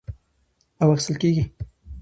[0.83, 1.43] او اخىستل کېږي،